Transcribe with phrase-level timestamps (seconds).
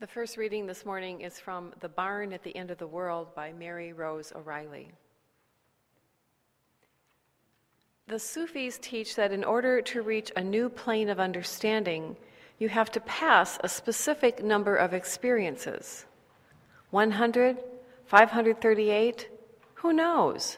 [0.00, 3.34] The first reading this morning is from The Barn at the End of the World
[3.34, 4.92] by Mary Rose O'Reilly.
[8.08, 12.16] The Sufis teach that in order to reach a new plane of understanding,
[12.58, 16.06] you have to pass a specific number of experiences
[16.92, 17.58] 100,
[18.06, 19.28] 538,
[19.74, 20.56] who knows?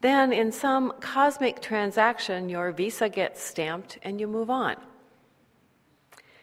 [0.00, 4.74] Then, in some cosmic transaction, your visa gets stamped and you move on.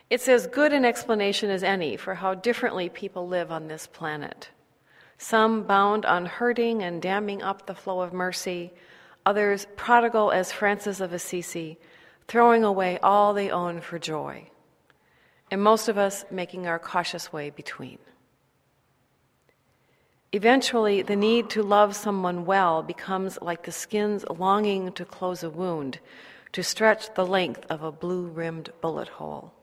[0.09, 4.49] It's as good an explanation as any for how differently people live on this planet.
[5.17, 8.71] Some bound on hurting and damming up the flow of mercy,
[9.25, 11.77] others prodigal as Francis of Assisi,
[12.27, 14.49] throwing away all they own for joy,
[15.51, 17.99] and most of us making our cautious way between.
[20.31, 25.49] Eventually, the need to love someone well becomes like the skin's longing to close a
[25.49, 25.99] wound,
[26.53, 29.53] to stretch the length of a blue rimmed bullet hole.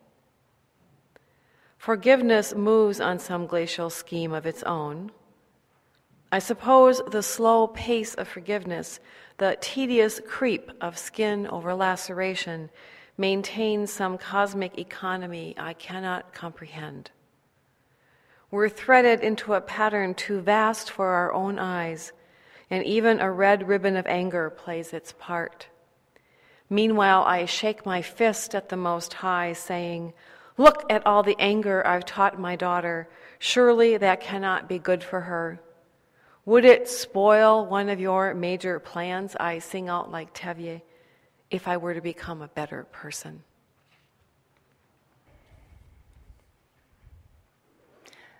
[1.84, 5.12] Forgiveness moves on some glacial scheme of its own.
[6.32, 9.00] I suppose the slow pace of forgiveness,
[9.36, 12.70] the tedious creep of skin over laceration,
[13.18, 17.10] maintains some cosmic economy I cannot comprehend.
[18.50, 22.14] We're threaded into a pattern too vast for our own eyes,
[22.70, 25.68] and even a red ribbon of anger plays its part.
[26.70, 30.14] Meanwhile, I shake my fist at the Most High, saying,
[30.56, 33.08] Look at all the anger I've taught my daughter.
[33.38, 35.60] Surely that cannot be good for her.
[36.44, 39.34] Would it spoil one of your major plans?
[39.40, 40.82] I sing out like Tevye,
[41.50, 43.42] if I were to become a better person.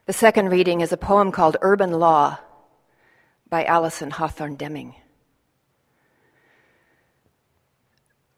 [0.07, 2.39] The second reading is a poem called Urban Law
[3.49, 4.95] by Alison Hawthorne Deming.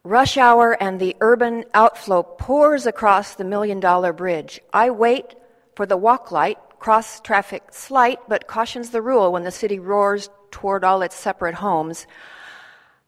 [0.07, 4.61] Rush hour and the urban outflow pours across the million dollar bridge.
[4.71, 5.35] I wait
[5.75, 10.29] for the walk light, cross traffic slight, but cautions the rule when the city roars
[10.49, 12.07] toward all its separate homes.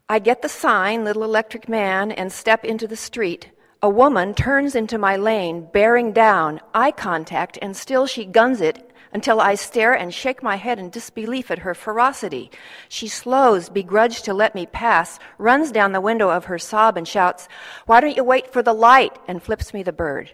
[0.09, 3.50] I get the sign, little electric man, and step into the street.
[3.81, 8.91] A woman turns into my lane, bearing down, eye contact, and still she guns it
[9.13, 12.51] until I stare and shake my head in disbelief at her ferocity.
[12.90, 17.07] She slows, begrudged to let me pass, runs down the window of her sob and
[17.07, 17.47] shouts,
[17.85, 19.17] Why don't you wait for the light?
[19.29, 20.34] and flips me the bird.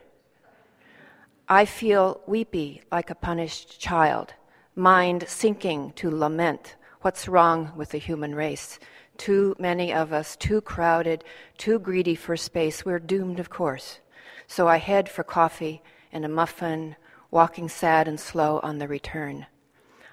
[1.47, 4.33] I feel weepy like a punished child,
[4.75, 8.79] mind sinking to lament what's wrong with the human race.
[9.17, 11.23] Too many of us, too crowded,
[11.57, 12.85] too greedy for space.
[12.85, 13.99] We're doomed, of course.
[14.47, 15.81] So I head for coffee
[16.11, 16.95] and a muffin
[17.31, 19.45] walking sad and slow on the return.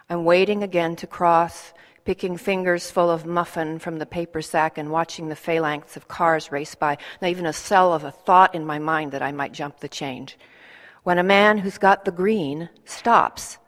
[0.09, 1.73] I'm waiting again to cross,
[2.05, 6.51] picking fingers full of muffin from the paper sack and watching the phalanx of cars
[6.51, 9.53] race by, not even a cell of a thought in my mind that I might
[9.53, 10.37] jump the change.
[11.03, 13.59] When a man who's got the green stops,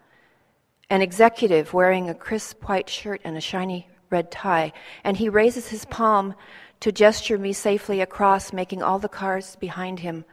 [0.91, 5.67] an executive wearing a crisp white shirt and a shiny red tie, and he raises
[5.69, 6.35] his palm
[6.79, 10.25] to gesture me safely across, making all the cars behind him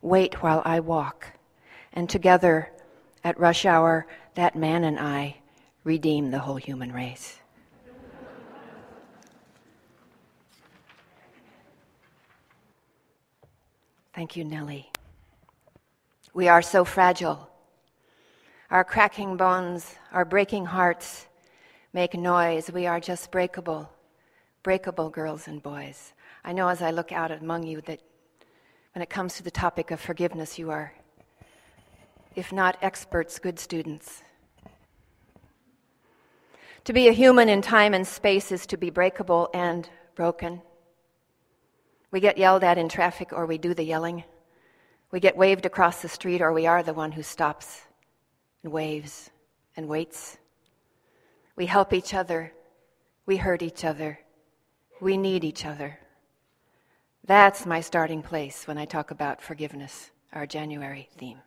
[0.00, 1.26] wait while I walk
[1.92, 2.70] and together
[3.22, 5.36] at rush hour, that man and I
[5.84, 7.38] redeem the whole human race.
[14.14, 14.90] Thank you, Nellie.
[16.32, 17.50] We are so fragile.
[18.70, 21.26] Our cracking bones, our breaking hearts
[21.92, 22.70] make noise.
[22.70, 23.90] We are just breakable,
[24.62, 26.12] breakable girls and boys.
[26.44, 28.00] I know as I look out among you that
[28.94, 30.92] when it comes to the topic of forgiveness, you are
[32.38, 34.22] if not experts, good students.
[36.84, 40.62] To be a human in time and space is to be breakable and broken.
[42.12, 44.22] We get yelled at in traffic or we do the yelling.
[45.10, 47.82] We get waved across the street or we are the one who stops
[48.62, 49.30] and waves
[49.76, 50.38] and waits.
[51.58, 52.52] We help each other.
[53.26, 54.20] We hurt each other.
[55.00, 55.98] We need each other.
[57.24, 61.40] That's my starting place when I talk about forgiveness, our January theme.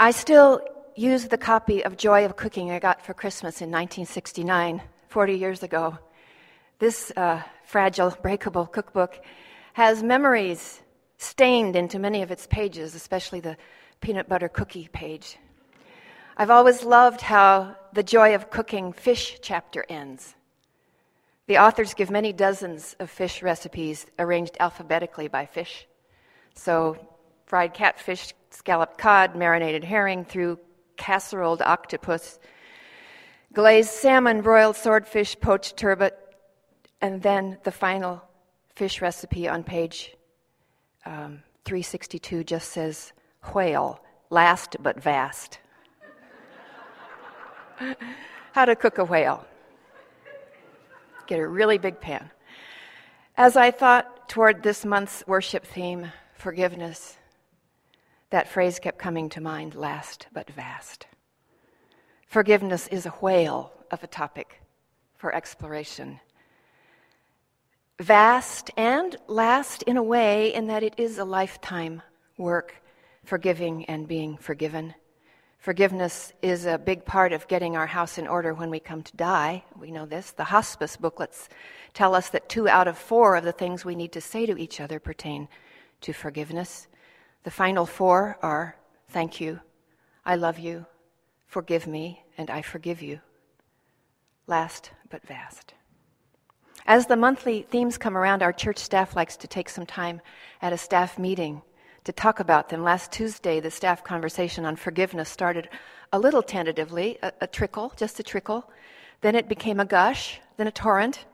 [0.00, 0.62] I still
[0.96, 5.62] use the copy of Joy of Cooking I got for Christmas in 1969, 40 years
[5.62, 5.98] ago.
[6.78, 9.20] This uh, fragile, breakable cookbook
[9.74, 10.80] has memories
[11.18, 13.58] stained into many of its pages, especially the
[14.00, 15.36] peanut butter cookie page.
[16.36, 20.34] I've always loved how the Joy of Cooking fish chapter ends.
[21.46, 25.86] The authors give many dozens of fish recipes arranged alphabetically by fish.
[26.56, 26.98] So,
[27.46, 30.58] fried catfish, scalloped cod, marinated herring, through
[30.96, 32.40] casseroled octopus,
[33.52, 36.18] glazed salmon, broiled swordfish, poached turbot,
[37.00, 38.20] and then the final
[38.74, 40.16] fish recipe on page
[41.06, 43.12] um, 362 just says
[43.54, 44.00] whale,
[44.30, 45.60] last but vast.
[48.52, 49.44] How to cook a whale.
[51.26, 52.30] Get a really big pan.
[53.36, 57.16] As I thought toward this month's worship theme, forgiveness,
[58.30, 61.06] that phrase kept coming to mind last but vast.
[62.28, 64.60] Forgiveness is a whale of a topic
[65.16, 66.20] for exploration.
[68.00, 72.02] Vast and last in a way, in that it is a lifetime
[72.36, 72.82] work,
[73.24, 74.94] forgiving and being forgiven.
[75.64, 79.16] Forgiveness is a big part of getting our house in order when we come to
[79.16, 79.64] die.
[79.80, 80.30] We know this.
[80.30, 81.48] The hospice booklets
[81.94, 84.58] tell us that two out of four of the things we need to say to
[84.58, 85.48] each other pertain
[86.02, 86.86] to forgiveness.
[87.44, 88.76] The final four are
[89.08, 89.58] thank you,
[90.22, 90.84] I love you,
[91.46, 93.20] forgive me, and I forgive you.
[94.46, 95.72] Last but vast.
[96.84, 100.20] As the monthly themes come around, our church staff likes to take some time
[100.60, 101.62] at a staff meeting
[102.04, 102.82] to talk about them.
[102.82, 105.68] Last Tuesday, the staff conversation on forgiveness started
[106.12, 108.70] a little tentatively, a, a trickle, just a trickle.
[109.20, 111.24] Then it became a gush, then a torrent,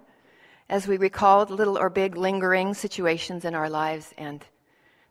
[0.68, 4.44] as we recalled little or big lingering situations in our lives and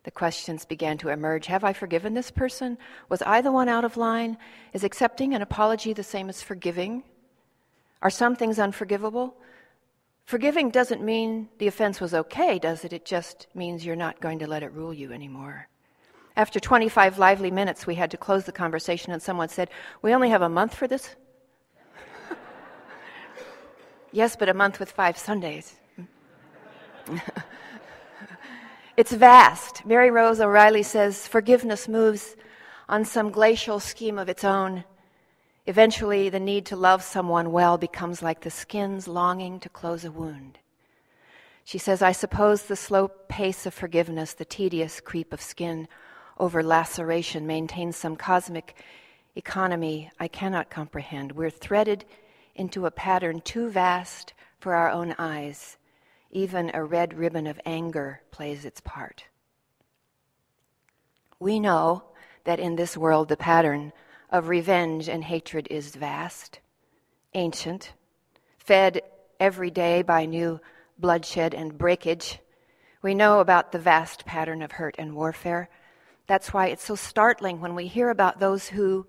[0.04, 2.78] the questions began to emerge Have I forgiven this person?
[3.10, 4.38] Was I the one out of line?
[4.72, 7.02] Is accepting an apology the same as forgiving?
[8.00, 9.36] Are some things unforgivable?
[10.30, 12.92] Forgiving doesn't mean the offense was okay, does it?
[12.92, 15.66] It just means you're not going to let it rule you anymore.
[16.36, 19.70] After 25 lively minutes, we had to close the conversation, and someone said,
[20.02, 21.16] We only have a month for this?
[24.12, 25.74] yes, but a month with five Sundays.
[28.96, 29.84] it's vast.
[29.84, 32.36] Mary Rose O'Reilly says forgiveness moves
[32.88, 34.84] on some glacial scheme of its own.
[35.66, 40.10] Eventually, the need to love someone well becomes like the skin's longing to close a
[40.10, 40.58] wound.
[41.64, 45.86] She says, I suppose the slow pace of forgiveness, the tedious creep of skin
[46.38, 48.82] over laceration, maintains some cosmic
[49.36, 51.32] economy I cannot comprehend.
[51.32, 52.04] We're threaded
[52.54, 55.76] into a pattern too vast for our own eyes.
[56.30, 59.24] Even a red ribbon of anger plays its part.
[61.38, 62.04] We know
[62.44, 63.92] that in this world the pattern
[64.30, 66.60] of revenge and hatred is vast,
[67.34, 67.92] ancient,
[68.58, 69.02] fed
[69.38, 70.60] every day by new
[70.98, 72.38] bloodshed and breakage.
[73.02, 75.68] We know about the vast pattern of hurt and warfare.
[76.26, 79.06] That's why it's so startling when we hear about those who,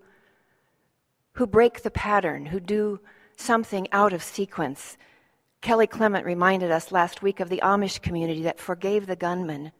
[1.34, 2.98] who break the pattern, who do
[3.36, 4.96] something out of sequence.
[5.60, 9.70] Kelly Clement reminded us last week of the Amish community that forgave the gunman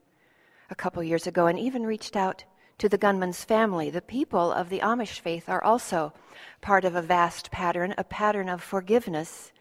[0.71, 2.45] a couple years ago and even reached out
[2.83, 3.91] to the gunman's family.
[3.91, 6.13] The people of the Amish faith are also
[6.61, 9.53] part of a vast pattern, a pattern of forgiveness,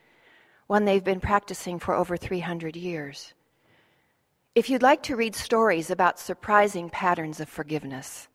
[0.66, 3.36] one they've been practicing for over 300 years.
[4.56, 8.28] If you'd like to read stories about surprising patterns of forgiveness,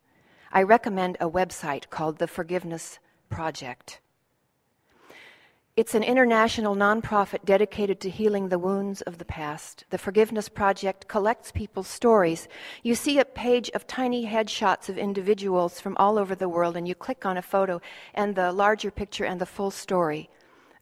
[0.52, 3.98] I recommend a website called The Forgiveness Project.
[5.76, 9.84] It's an international nonprofit dedicated to healing the wounds of the past.
[9.90, 12.48] The Forgiveness Project collects people's stories.
[12.82, 16.88] You see a page of tiny headshots of individuals from all over the world, and
[16.88, 17.82] you click on a photo,
[18.14, 20.30] and the larger picture and the full story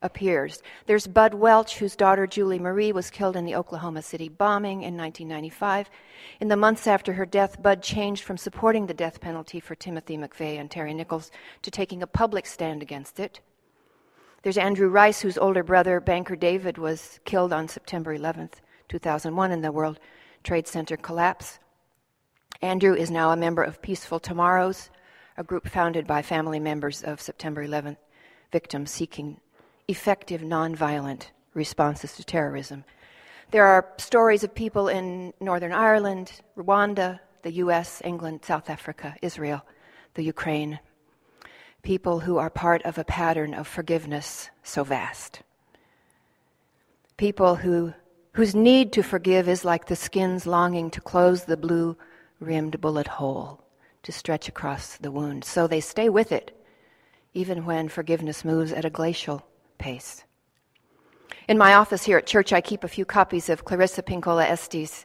[0.00, 0.62] appears.
[0.86, 4.96] There's Bud Welch, whose daughter Julie Marie was killed in the Oklahoma City bombing in
[4.96, 5.90] 1995.
[6.38, 10.16] In the months after her death, Bud changed from supporting the death penalty for Timothy
[10.16, 13.40] McVeigh and Terry Nichols to taking a public stand against it.
[14.44, 18.56] There's Andrew Rice, whose older brother, banker David, was killed on September 11th,
[18.90, 19.98] 2001, in the World
[20.42, 21.58] Trade Center collapse.
[22.60, 24.90] Andrew is now a member of Peaceful Tomorrows,
[25.38, 27.96] a group founded by family members of September 11th
[28.52, 29.40] victims seeking
[29.88, 32.84] effective nonviolent responses to terrorism.
[33.50, 39.64] There are stories of people in Northern Ireland, Rwanda, the US, England, South Africa, Israel,
[40.12, 40.80] the Ukraine,
[41.84, 45.42] people who are part of a pattern of forgiveness so vast.
[47.16, 47.92] People who,
[48.32, 51.96] whose need to forgive is like the skin's longing to close the blue
[52.40, 53.62] rimmed bullet hole,
[54.02, 55.44] to stretch across the wound.
[55.44, 56.58] So they stay with it,
[57.34, 59.46] even when forgiveness moves at a glacial
[59.78, 60.24] pace.
[61.46, 65.04] In my office here at church, I keep a few copies of Clarissa Pinkola Estes'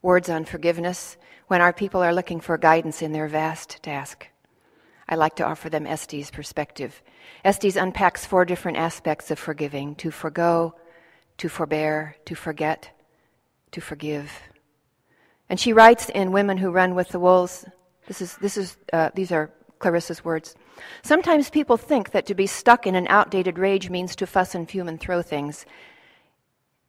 [0.00, 1.16] Words on Forgiveness
[1.48, 4.29] when our people are looking for guidance in their vast task.
[5.10, 7.02] I like to offer them Estes' perspective.
[7.44, 10.76] Estes unpacks four different aspects of forgiving to forego,
[11.38, 12.90] to forbear, to forget,
[13.72, 14.30] to forgive.
[15.48, 17.66] And she writes in Women Who Run with the Wolves,
[18.06, 19.50] this is, this is, uh, these are
[19.80, 20.54] Clarissa's words.
[21.02, 24.70] Sometimes people think that to be stuck in an outdated rage means to fuss and
[24.70, 25.66] fume and throw things.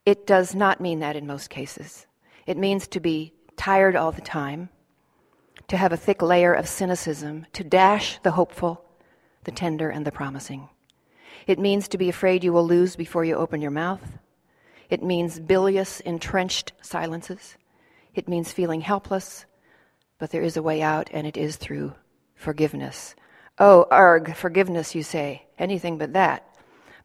[0.06, 2.06] It does not mean that in most cases.
[2.46, 4.68] It means to be tired all the time,
[5.68, 8.84] to have a thick layer of cynicism, to dash the hopeful,
[9.44, 10.68] the tender, and the promising.
[11.46, 14.18] It means to be afraid you will lose before you open your mouth.
[14.90, 17.56] It means bilious, entrenched silences.
[18.14, 19.46] It means feeling helpless,
[20.18, 21.94] but there is a way out, and it is through
[22.34, 23.14] forgiveness.
[23.58, 25.46] Oh, arg, forgiveness, you say.
[25.58, 26.46] Anything but that.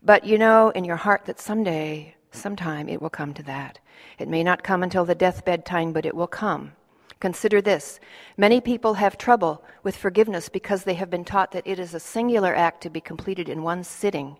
[0.03, 3.79] But you know in your heart that someday, sometime, it will come to that.
[4.19, 6.73] It may not come until the deathbed time, but it will come.
[7.19, 7.99] Consider this
[8.37, 11.99] many people have trouble with forgiveness because they have been taught that it is a
[11.99, 14.37] singular act to be completed in one sitting.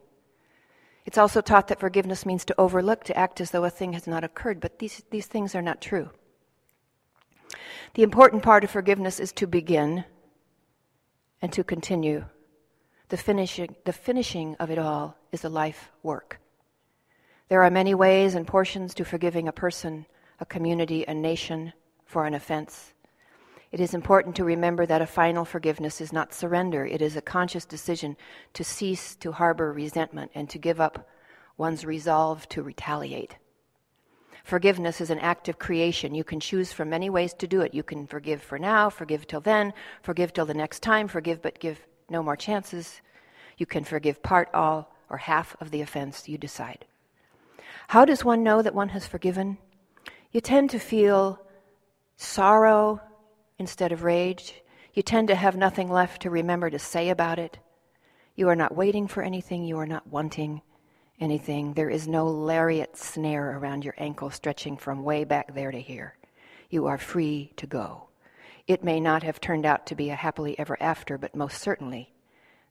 [1.06, 4.08] It's also taught that forgiveness means to overlook, to act as though a thing has
[4.08, 6.10] not occurred, but these, these things are not true.
[7.94, 10.04] The important part of forgiveness is to begin
[11.42, 12.26] and to continue.
[13.10, 16.42] The finishing, the finishing of it all is a life work.
[17.48, 20.06] There are many ways and portions to forgiving a person,
[20.42, 21.72] a community, a nation
[22.08, 22.94] for an offense.
[23.72, 26.86] It is important to remember that a final forgiveness is not surrender.
[26.86, 28.16] It is a conscious decision
[28.54, 31.08] to cease to harbor resentment and to give up
[31.58, 33.36] one's resolve to retaliate.
[34.46, 36.16] Forgiveness is an act of creation.
[36.16, 37.74] You can choose from many ways to do it.
[37.74, 41.60] You can forgive for now, forgive till then, forgive till the next time, forgive but
[41.60, 43.02] give no more chances.
[43.58, 46.86] You can forgive part, all, or half of the offense you decide.
[47.90, 49.58] How does one know that one has forgiven?
[50.32, 51.42] You tend to feel
[52.18, 53.00] sorrow
[53.60, 54.62] instead of rage.
[54.94, 57.60] You tend to have nothing left to remember to say about it.
[58.36, 60.62] You are not waiting for anything, you are not wanting
[61.20, 61.74] anything.
[61.74, 66.18] There is no lariat snare around your ankle stretching from way back there to here.
[66.70, 68.10] You are free to go.
[68.68, 72.14] It may not have turned out to be a happily ever after, but most certainly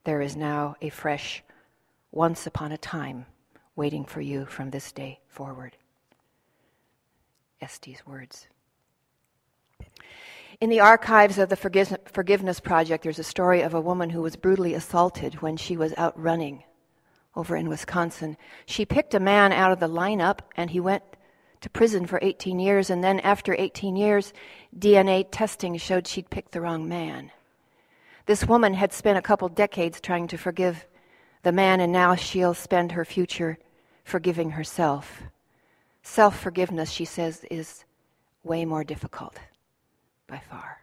[0.04, 1.42] there is now a fresh
[2.12, 3.26] once upon a time
[3.74, 5.76] waiting for you from this day forward.
[7.60, 8.46] Estes' words.
[10.58, 14.36] In the archives of the Forgiveness Project, there's a story of a woman who was
[14.36, 16.64] brutally assaulted when she was out running
[17.34, 18.38] over in Wisconsin.
[18.64, 21.02] She picked a man out of the lineup and he went
[21.60, 22.88] to prison for 18 years.
[22.88, 24.32] And then, after 18 years,
[24.78, 27.32] DNA testing showed she'd picked the wrong man.
[28.24, 30.86] This woman had spent a couple decades trying to forgive
[31.42, 33.58] the man, and now she'll spend her future
[34.04, 35.22] forgiving herself.
[36.02, 37.84] Self forgiveness, she says, is
[38.42, 39.38] way more difficult,
[40.28, 40.82] by far.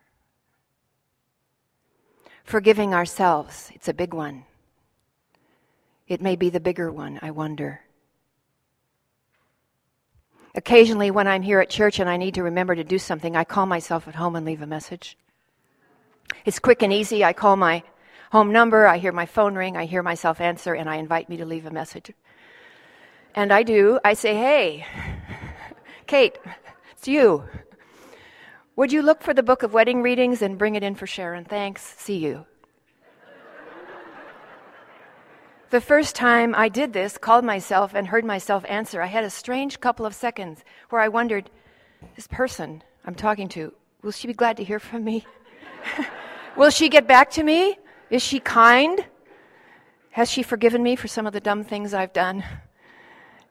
[2.44, 4.46] Forgiving ourselves, it's a big one.
[6.08, 7.82] It may be the bigger one, I wonder.
[10.56, 13.44] Occasionally, when I'm here at church and I need to remember to do something, I
[13.44, 15.18] call myself at home and leave a message.
[16.46, 17.24] It's quick and easy.
[17.24, 17.84] I call my
[18.32, 21.38] home number, I hear my phone ring, I hear myself answer, and I invite me
[21.38, 22.12] to leave a message.
[23.36, 24.00] And I do.
[24.04, 24.86] I say, Hey,
[26.08, 26.38] Kate,
[26.92, 27.44] it's you.
[28.75, 31.46] Would you look for the book of wedding readings and bring it in for Sharon?
[31.46, 31.82] Thanks.
[31.98, 32.46] See you.
[35.70, 39.30] The first time I did this, called myself, and heard myself answer, I had a
[39.30, 41.50] strange couple of seconds where I wondered,
[42.15, 45.25] this person I'm talking to, will she be glad to hear from me?
[46.58, 47.77] will she get back to me?
[48.10, 49.03] Is she kind?
[50.12, 52.44] Has she forgiven me for some of the dumb things I've done?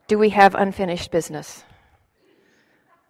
[0.06, 1.64] Do we have unfinished business?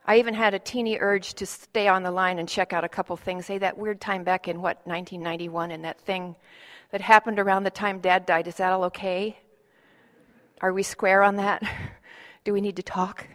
[0.04, 2.88] I even had a teeny urge to stay on the line and check out a
[2.88, 3.46] couple things.
[3.46, 6.34] Say that weird time back in what, 1991, and that thing
[6.90, 8.48] that happened around the time dad died.
[8.48, 9.38] Is that all okay?
[10.60, 11.62] Are we square on that?
[12.44, 13.28] Do we need to talk?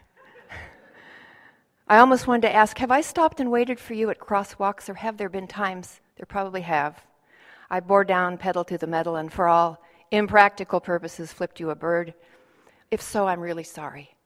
[1.88, 4.96] I almost wanted to ask Have I stopped and waited for you at crosswalks, or
[4.96, 6.02] have there been times?
[6.18, 7.02] There probably have.
[7.70, 9.82] I bore down pedal to the metal and, for all
[10.12, 12.14] impractical purposes, flipped you a bird.
[12.92, 14.17] If so, I'm really sorry.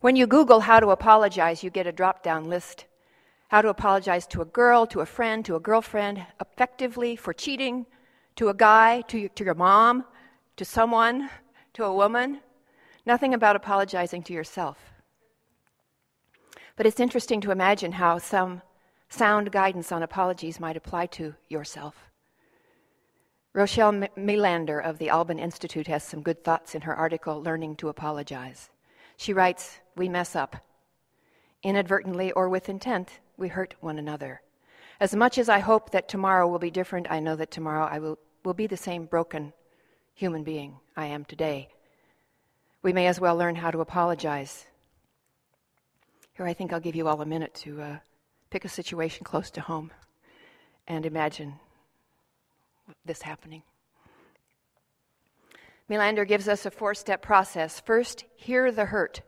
[0.00, 2.86] When you Google how to apologize, you get a drop down list
[3.48, 7.86] how to apologize to a girl, to a friend, to a girlfriend, effectively for cheating,
[8.36, 10.04] to a guy, to, to your mom,
[10.56, 11.30] to someone,
[11.72, 12.40] to a woman.
[13.06, 14.78] Nothing about apologizing to yourself.
[16.76, 18.60] But it's interesting to imagine how some
[19.08, 22.10] sound guidance on apologies might apply to yourself.
[23.54, 27.88] Rochelle Melander of the Alban Institute has some good thoughts in her article, Learning to
[27.88, 28.68] Apologize.
[29.16, 30.56] She writes, We mess up.
[31.64, 34.40] Inadvertently or with intent, we hurt one another.
[35.00, 37.98] As much as I hope that tomorrow will be different, I know that tomorrow I
[37.98, 39.52] will, will be the same broken
[40.14, 41.68] human being I am today.
[42.82, 44.66] We may as well learn how to apologize.
[46.34, 47.98] Here, I think I'll give you all a minute to uh,
[48.50, 49.90] pick a situation close to home
[50.86, 51.54] and imagine
[53.04, 53.64] this happening.
[55.90, 57.80] Melander gives us a four step process.
[57.80, 59.22] First, hear the hurt.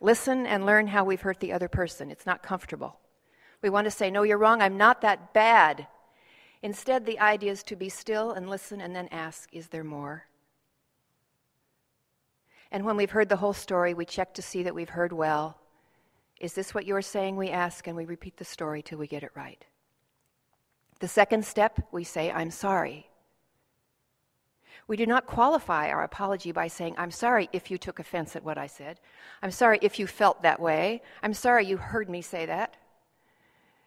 [0.00, 2.10] Listen and learn how we've hurt the other person.
[2.10, 2.98] It's not comfortable.
[3.62, 5.86] We want to say, No, you're wrong, I'm not that bad.
[6.62, 10.24] Instead, the idea is to be still and listen and then ask, Is there more?
[12.70, 15.58] And when we've heard the whole story, we check to see that we've heard well.
[16.40, 17.36] Is this what you're saying?
[17.36, 19.64] We ask, and we repeat the story till we get it right.
[21.00, 23.08] The second step, we say, I'm sorry.
[24.88, 28.42] We do not qualify our apology by saying, I'm sorry if you took offense at
[28.42, 28.98] what I said.
[29.42, 31.02] I'm sorry if you felt that way.
[31.22, 32.74] I'm sorry you heard me say that.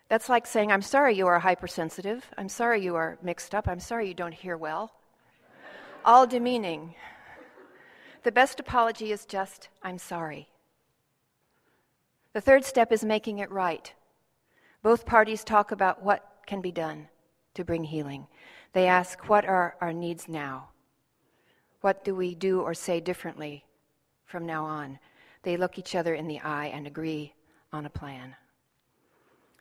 [0.10, 2.30] That's like saying, I'm sorry you are hypersensitive.
[2.38, 3.68] I'm sorry you are mixed up.
[3.68, 4.92] I'm sorry you don't hear well.
[6.06, 6.94] All demeaning.
[8.24, 10.50] The best apology is just, I'm sorry.
[12.34, 13.92] The third step is making it right.
[14.84, 17.08] Both parties talk about what can be done
[17.56, 18.28] to bring healing.
[18.74, 20.71] They ask, What are our needs now?
[21.82, 23.66] What do we do or say differently
[24.26, 25.00] from now on?
[25.44, 27.34] They look each other in the eye and agree
[27.74, 28.36] on a plan.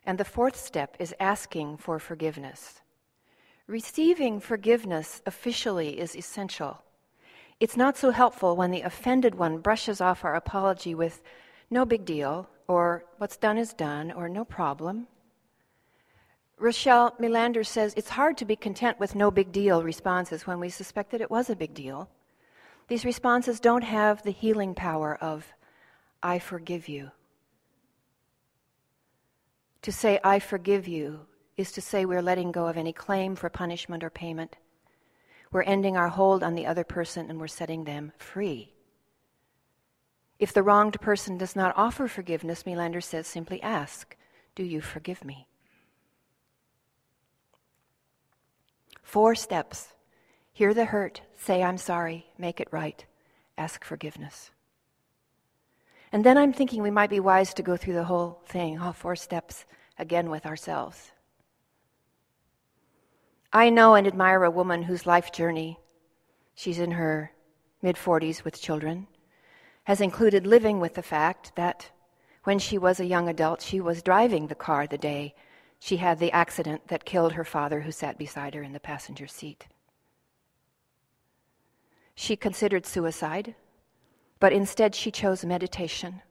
[0.05, 2.81] And the fourth step is asking for forgiveness.
[3.67, 6.81] Receiving forgiveness officially is essential.
[7.59, 11.21] It's not so helpful when the offended one brushes off our apology with
[11.69, 15.07] no big deal, or what's done is done, or no problem.
[16.61, 20.69] Rochelle Melander says it's hard to be content with no big deal responses when we
[20.69, 22.07] suspect that it was a big deal.
[22.87, 25.51] These responses don't have the healing power of,
[26.21, 27.09] I forgive you.
[29.81, 31.21] To say, I forgive you,
[31.57, 34.57] is to say we're letting go of any claim for punishment or payment.
[35.51, 38.71] We're ending our hold on the other person and we're setting them free.
[40.37, 44.15] If the wronged person does not offer forgiveness, Melander says, simply ask,
[44.53, 45.47] Do you forgive me?
[49.11, 49.91] Four steps.
[50.53, 53.03] Hear the hurt, say, I'm sorry, make it right,
[53.57, 54.51] ask forgiveness.
[56.13, 58.93] And then I'm thinking we might be wise to go through the whole thing, all
[58.93, 59.65] four steps,
[59.99, 61.11] again with ourselves.
[63.51, 65.77] I know and admire a woman whose life journey,
[66.55, 67.33] she's in her
[67.81, 69.07] mid 40s with children,
[69.83, 71.91] has included living with the fact that
[72.45, 75.35] when she was a young adult, she was driving the car the day
[75.83, 79.25] she had the accident that killed her father, who sat beside her in the passenger
[79.25, 79.65] seat.
[82.13, 83.55] She considered suicide,
[84.39, 86.21] but instead she chose meditation.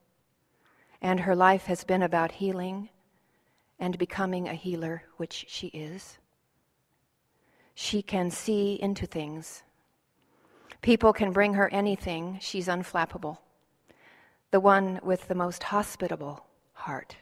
[1.02, 2.90] And her life has been about healing
[3.80, 6.18] and becoming a healer, which she is.
[7.74, 9.64] She can see into things.
[10.80, 13.38] People can bring her anything, she's unflappable.
[14.52, 17.16] The one with the most hospitable heart.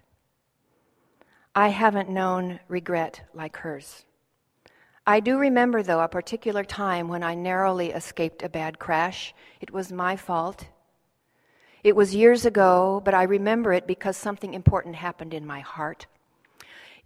[1.58, 4.04] I haven't known regret like hers.
[5.04, 9.34] I do remember, though, a particular time when I narrowly escaped a bad crash.
[9.60, 10.68] It was my fault.
[11.82, 16.06] It was years ago, but I remember it because something important happened in my heart.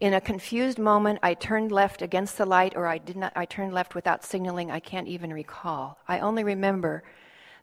[0.00, 3.32] In a confused moment, I turned left against the light, or I did not.
[3.34, 4.70] I turned left without signaling.
[4.70, 5.98] I can't even recall.
[6.06, 7.04] I only remember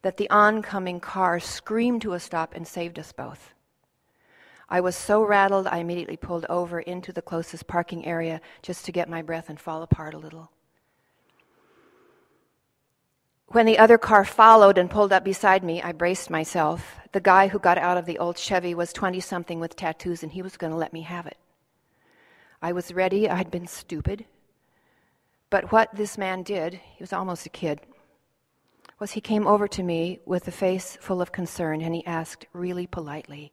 [0.01, 3.53] that the oncoming car screamed to a stop and saved us both.
[4.69, 8.91] I was so rattled, I immediately pulled over into the closest parking area just to
[8.91, 10.51] get my breath and fall apart a little.
[13.47, 16.99] When the other car followed and pulled up beside me, I braced myself.
[17.13, 20.31] The guy who got out of the old Chevy was 20 something with tattoos, and
[20.31, 21.37] he was going to let me have it.
[22.61, 23.27] I was ready.
[23.27, 24.25] I had been stupid.
[25.49, 27.81] But what this man did, he was almost a kid,
[28.99, 32.45] was he came over to me with a face full of concern and he asked
[32.53, 33.51] really politely,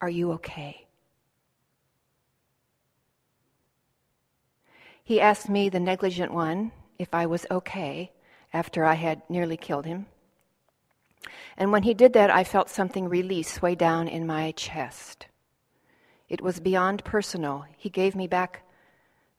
[0.00, 0.86] Are you okay?
[5.02, 8.12] He asked me, the negligent one, if I was okay
[8.52, 10.06] after I had nearly killed him.
[11.56, 15.26] And when he did that, I felt something release way down in my chest.
[16.28, 17.64] It was beyond personal.
[17.76, 18.62] He gave me back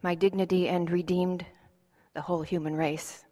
[0.02, 1.45] my dignity and redeemed
[2.13, 3.24] the whole human race.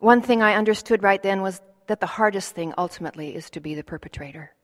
[0.00, 3.74] One thing I understood right then was that the hardest thing ultimately is to be
[3.74, 4.55] the perpetrator.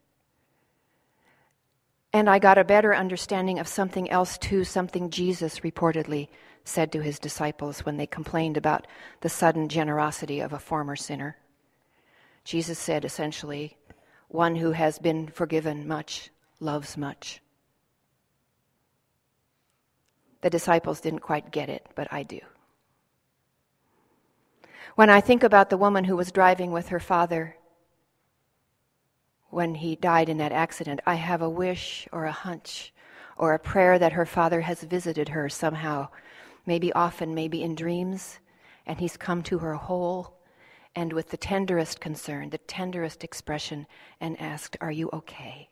[2.13, 6.29] And I got a better understanding of something else too, something Jesus reportedly
[6.65, 8.87] said to his disciples when they complained about
[9.23, 11.37] the sudden generosity of a former sinner.
[12.45, 13.79] Jesus said essentially,
[14.29, 17.41] One who has been forgiven much loves much.
[20.43, 22.41] The disciples didn't quite get it, but I do.
[24.97, 27.57] When I think about the woman who was driving with her father
[29.53, 32.91] when he died in that accident, I have a wish or a hunch
[33.37, 36.09] or a prayer that her father has visited her somehow,
[36.65, 38.39] maybe often, maybe in dreams,
[38.87, 40.39] and he's come to her whole
[40.97, 43.87] and with the tenderest concern, the tenderest expression,
[44.23, 45.69] and asked, Are you okay?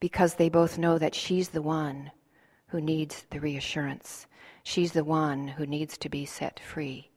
[0.00, 2.10] Because they both know that she's the one
[2.68, 4.26] who needs the reassurance.
[4.62, 7.10] She's the one who needs to be set free.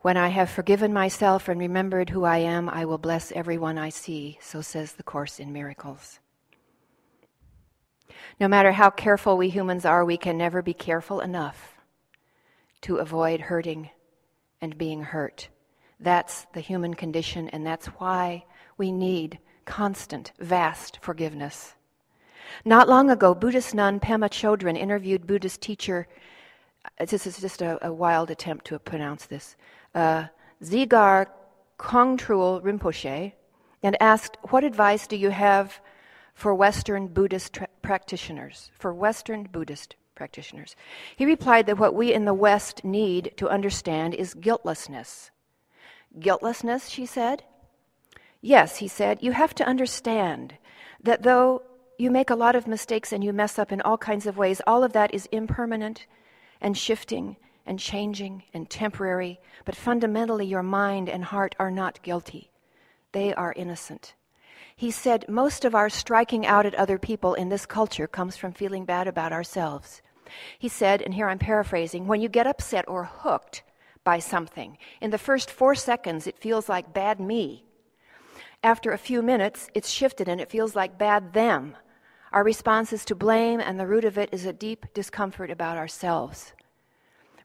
[0.00, 3.88] When I have forgiven myself and remembered who I am, I will bless everyone I
[3.88, 6.20] see, so says the Course in Miracles.
[8.38, 11.74] No matter how careful we humans are, we can never be careful enough
[12.82, 13.90] to avoid hurting
[14.60, 15.48] and being hurt.
[15.98, 18.44] That's the human condition, and that's why
[18.76, 21.74] we need constant, vast forgiveness.
[22.64, 26.06] Not long ago, Buddhist nun Pema Chodron interviewed Buddhist teacher,
[26.98, 29.56] this is just a, a wild attempt to pronounce this,
[29.96, 30.26] uh,
[30.62, 31.26] Dzigar
[31.78, 33.32] Kongtrul Rinpoche,
[33.82, 35.80] and asked, What advice do you have
[36.34, 38.70] for Western Buddhist tra- practitioners?
[38.78, 40.76] For Western Buddhist practitioners.
[41.16, 45.30] He replied that what we in the West need to understand is guiltlessness.
[46.18, 47.44] Guiltlessness, she said?
[48.40, 50.54] Yes, he said, you have to understand
[51.02, 51.62] that though
[51.98, 54.60] you make a lot of mistakes and you mess up in all kinds of ways.
[54.66, 56.06] All of that is impermanent
[56.60, 62.50] and shifting and changing and temporary, but fundamentally, your mind and heart are not guilty.
[63.12, 64.14] They are innocent.
[64.74, 68.52] He said, Most of our striking out at other people in this culture comes from
[68.52, 70.02] feeling bad about ourselves.
[70.58, 73.62] He said, and here I'm paraphrasing, when you get upset or hooked
[74.04, 77.64] by something, in the first four seconds it feels like bad me.
[78.62, 81.76] After a few minutes, it's shifted and it feels like bad them.
[82.32, 85.78] Our response is to blame, and the root of it is a deep discomfort about
[85.78, 86.52] ourselves.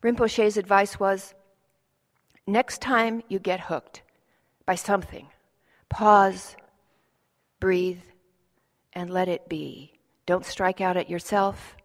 [0.01, 1.33] Rinpoche's advice was
[2.47, 4.01] next time you get hooked
[4.65, 5.27] by something,
[5.89, 6.55] pause,
[7.59, 8.01] breathe,
[8.93, 9.93] and let it be.
[10.25, 11.75] Don't strike out at yourself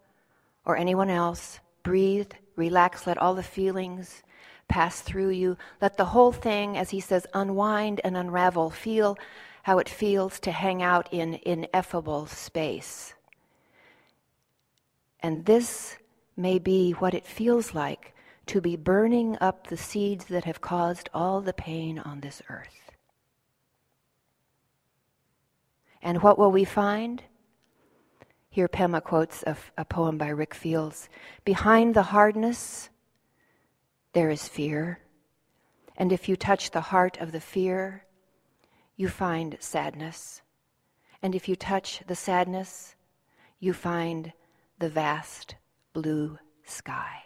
[0.65, 1.61] or anyone else.
[1.83, 4.23] Breathe, relax, let all the feelings
[4.69, 5.57] pass through you.
[5.81, 8.71] Let the whole thing, as he says, unwind and unravel.
[8.71, 9.17] Feel
[9.63, 13.15] how it feels to hang out in ineffable space.
[15.21, 15.97] And this
[16.37, 18.15] may be what it feels like
[18.47, 22.93] to be burning up the seeds that have caused all the pain on this earth.
[26.03, 27.23] And what will we find?
[28.49, 29.43] Here, Pema quotes
[29.77, 31.09] a, poem by Rick Fields
[31.45, 32.89] Behind the hardness,
[34.13, 35.01] there is fear.
[35.97, 38.05] And if you touch the heart of the fear,
[38.97, 40.43] you find sadness.
[41.23, 42.95] And if you touch the sadness,
[43.59, 44.33] you find
[44.79, 45.57] the vast
[45.97, 47.23] blue sky.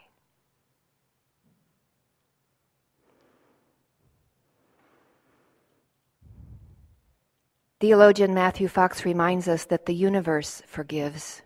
[7.81, 11.43] Theologian Matthew Fox reminds us that the universe forgives,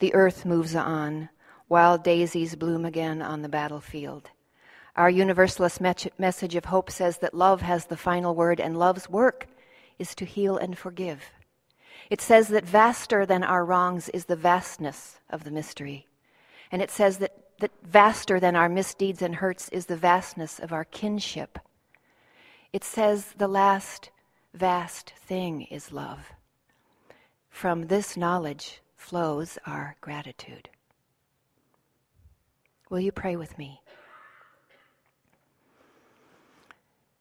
[0.00, 1.28] the earth moves on,
[1.68, 4.30] while daisies bloom again on the battlefield.
[4.96, 5.80] Our universalist
[6.18, 9.46] message of hope says that love has the final word, and love's work
[10.00, 11.22] is to heal and forgive.
[12.10, 16.08] It says that vaster than our wrongs is the vastness of the mystery.
[16.70, 20.72] And it says that, that vaster than our misdeeds and hurts is the vastness of
[20.72, 21.58] our kinship.
[22.72, 24.10] It says the last
[24.54, 26.32] vast thing is love.
[27.48, 30.68] From this knowledge flows our gratitude.
[32.90, 33.80] Will you pray with me?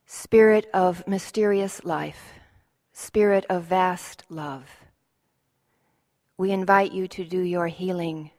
[0.05, 2.35] Spirit of mysterious life
[2.97, 4.63] Spirit of vast love,
[6.37, 8.31] we invite you to do your healing,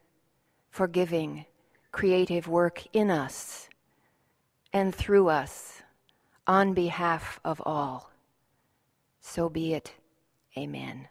[0.77, 1.47] forgiving,
[1.91, 3.71] creative work in us
[4.75, 5.81] and through us
[6.47, 8.11] on behalf of all.
[9.23, 9.95] So be it.
[10.55, 11.09] Amen.